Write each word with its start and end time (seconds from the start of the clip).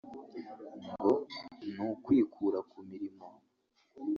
ngo 0.91 1.11
ni 1.73 1.81
ukwikura 1.87 2.59
ku 2.69 2.77
mirimo 2.89 3.27